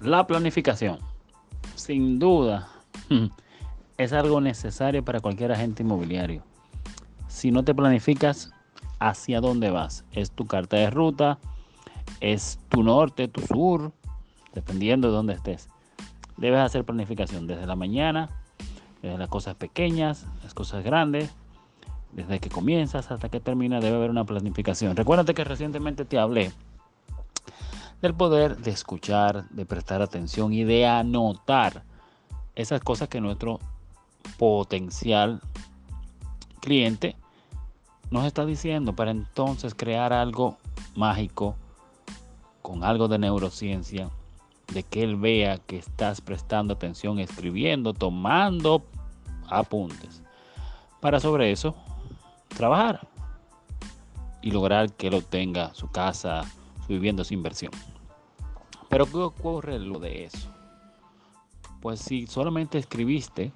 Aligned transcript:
La 0.00 0.26
planificación, 0.26 0.98
sin 1.74 2.18
duda, 2.18 2.68
es 3.96 4.12
algo 4.12 4.42
necesario 4.42 5.02
para 5.04 5.20
cualquier 5.20 5.52
agente 5.52 5.82
inmobiliario. 5.82 6.42
Si 7.28 7.50
no 7.50 7.64
te 7.64 7.74
planificas, 7.74 8.52
¿hacia 8.98 9.40
dónde 9.40 9.70
vas? 9.70 10.04
Es 10.12 10.30
tu 10.30 10.46
carta 10.46 10.76
de 10.76 10.90
ruta, 10.90 11.38
es 12.20 12.58
tu 12.68 12.82
norte, 12.82 13.26
tu 13.28 13.40
sur, 13.40 13.92
dependiendo 14.52 15.08
de 15.08 15.14
dónde 15.14 15.32
estés. 15.32 15.68
Debes 16.36 16.60
hacer 16.60 16.84
planificación 16.84 17.46
desde 17.46 17.66
la 17.66 17.76
mañana, 17.76 18.28
desde 19.00 19.16
las 19.16 19.28
cosas 19.28 19.54
pequeñas, 19.54 20.26
las 20.42 20.52
cosas 20.52 20.84
grandes, 20.84 21.34
desde 22.12 22.38
que 22.38 22.50
comienzas 22.50 23.10
hasta 23.10 23.30
que 23.30 23.40
termina 23.40 23.80
debe 23.80 23.96
haber 23.96 24.10
una 24.10 24.24
planificación. 24.24 24.94
Recuérdate 24.94 25.32
que 25.32 25.44
recientemente 25.44 26.04
te 26.04 26.18
hablé 26.18 26.52
del 28.06 28.14
poder 28.14 28.58
de 28.58 28.70
escuchar, 28.70 29.48
de 29.48 29.66
prestar 29.66 30.00
atención 30.00 30.52
y 30.52 30.62
de 30.62 30.86
anotar 30.86 31.82
esas 32.54 32.80
cosas 32.80 33.08
que 33.08 33.20
nuestro 33.20 33.58
potencial 34.38 35.40
cliente 36.60 37.16
nos 38.12 38.24
está 38.24 38.46
diciendo 38.46 38.94
para 38.94 39.10
entonces 39.10 39.74
crear 39.74 40.12
algo 40.12 40.56
mágico 40.94 41.56
con 42.62 42.84
algo 42.84 43.08
de 43.08 43.18
neurociencia, 43.18 44.08
de 44.72 44.84
que 44.84 45.02
él 45.02 45.16
vea 45.16 45.58
que 45.58 45.78
estás 45.78 46.20
prestando 46.20 46.74
atención, 46.74 47.18
escribiendo, 47.18 47.92
tomando 47.92 48.84
apuntes. 49.48 50.22
Para 51.00 51.18
sobre 51.18 51.50
eso, 51.50 51.74
trabajar 52.56 53.08
y 54.42 54.52
lograr 54.52 54.92
que 54.92 55.08
él 55.08 55.14
obtenga 55.14 55.74
su 55.74 55.88
casa, 55.88 56.44
su 56.86 56.92
vivienda, 56.92 57.24
su 57.24 57.34
inversión. 57.34 57.72
Pero 58.96 59.04
¿qué 59.04 59.18
ocurre 59.18 59.78
lo 59.78 59.98
de 59.98 60.24
eso? 60.24 60.48
Pues 61.82 62.00
si 62.00 62.26
solamente 62.26 62.78
escribiste 62.78 63.52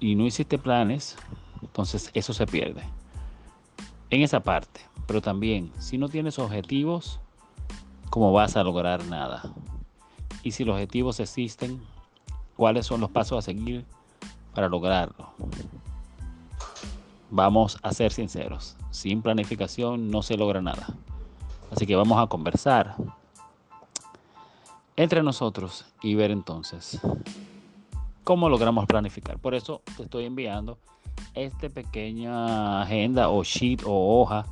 y 0.00 0.16
no 0.16 0.26
hiciste 0.26 0.58
planes, 0.58 1.16
entonces 1.62 2.10
eso 2.12 2.32
se 2.32 2.44
pierde. 2.44 2.82
En 4.10 4.22
esa 4.22 4.40
parte. 4.40 4.80
Pero 5.06 5.22
también, 5.22 5.70
si 5.78 5.96
no 5.96 6.08
tienes 6.08 6.40
objetivos, 6.40 7.20
¿cómo 8.10 8.32
vas 8.32 8.56
a 8.56 8.64
lograr 8.64 9.04
nada? 9.04 9.42
Y 10.42 10.50
si 10.50 10.64
los 10.64 10.74
objetivos 10.74 11.20
existen, 11.20 11.80
¿cuáles 12.56 12.84
son 12.84 13.00
los 13.00 13.10
pasos 13.10 13.38
a 13.38 13.42
seguir 13.42 13.84
para 14.56 14.68
lograrlo? 14.68 15.30
Vamos 17.30 17.78
a 17.80 17.92
ser 17.92 18.10
sinceros, 18.10 18.76
sin 18.90 19.22
planificación 19.22 20.10
no 20.10 20.22
se 20.22 20.36
logra 20.36 20.60
nada. 20.60 20.96
Así 21.70 21.86
que 21.86 21.94
vamos 21.94 22.18
a 22.18 22.26
conversar 22.26 22.96
entre 24.98 25.22
nosotros 25.22 25.86
y 26.02 26.16
ver 26.16 26.32
entonces 26.32 27.00
cómo 28.24 28.48
logramos 28.48 28.84
planificar. 28.86 29.38
Por 29.38 29.54
eso 29.54 29.80
te 29.96 30.02
estoy 30.02 30.24
enviando 30.24 30.76
esta 31.34 31.68
pequeña 31.68 32.82
agenda 32.82 33.28
o 33.28 33.44
sheet 33.44 33.82
o 33.86 34.20
hoja 34.20 34.44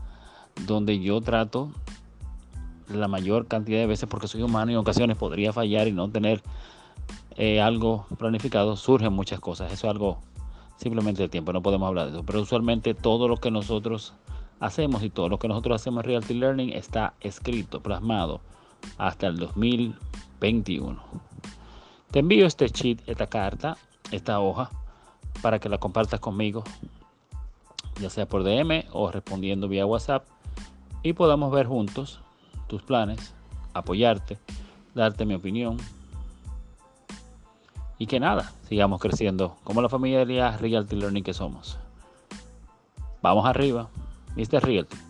donde 0.65 1.01
yo 1.01 1.21
trato 1.21 1.73
la 2.89 3.09
mayor 3.09 3.49
cantidad 3.49 3.81
de 3.81 3.87
veces 3.87 4.09
porque 4.09 4.29
soy 4.29 4.43
humano 4.43 4.71
y 4.71 4.75
en 4.75 4.79
ocasiones 4.79 5.17
podría 5.17 5.53
fallar 5.53 5.89
y 5.89 5.93
no 5.93 6.09
tener 6.09 6.41
eh, 7.37 7.61
algo 7.61 8.07
planificado, 8.17 8.77
surgen 8.77 9.13
muchas 9.13 9.41
cosas. 9.41 9.73
Eso 9.73 9.89
es 9.89 9.91
algo 9.91 10.19
simplemente 10.77 11.23
de 11.23 11.29
tiempo, 11.29 11.53
no 11.53 11.61
podemos 11.61 11.89
hablar 11.89 12.07
de 12.07 12.13
eso. 12.13 12.23
Pero 12.25 12.41
usualmente 12.41 12.95
todo 12.95 13.27
lo 13.27 13.39
que 13.39 13.51
nosotros 13.51 14.15
hacemos 14.61 15.03
y 15.03 15.11
todo 15.11 15.29
lo 15.29 15.41
que 15.41 15.49
nosotros 15.49 15.83
hacemos 15.83 16.05
en 16.05 16.11
Realty 16.11 16.35
Learning 16.35 16.73
está 16.73 17.15
escrito, 17.21 17.81
plasmado 17.81 18.41
hasta 18.97 19.27
el 19.27 19.39
2021. 20.41 20.99
Te 22.11 22.21
envío 22.21 22.47
este 22.47 22.69
sheet, 22.69 23.03
esta 23.07 23.27
carta, 23.27 23.77
esta 24.11 24.41
hoja, 24.41 24.71
para 25.43 25.59
que 25.59 25.69
la 25.69 25.79
compartas 25.79 26.21
conmigo, 26.21 26.65
ya 28.01 28.11
sea 28.11 28.27
por 28.27 28.45
DM 28.45 28.85
o 28.93 29.11
respondiendo 29.11 29.69
vía 29.69 29.87
WhatsApp, 29.87 30.27
y 31.03 31.13
podamos 31.13 31.53
ver 31.53 31.67
juntos 31.67 32.21
tus 32.67 32.83
planes, 32.83 33.35
apoyarte, 33.75 34.39
darte 34.95 35.25
mi 35.25 35.35
opinión. 35.35 35.77
Y 37.99 38.07
que 38.07 38.21
nada, 38.21 38.53
sigamos 38.69 39.01
creciendo 39.01 39.57
como 39.65 39.81
la 39.81 39.89
familia 39.89 40.25
de 40.25 40.59
Realty 40.59 40.97
Learning 40.97 41.25
que 41.25 41.33
somos. 41.33 41.79
Vamos 43.23 43.47
arriba, 43.47 43.89
Mr. 44.37 44.63
Realty. 44.63 45.06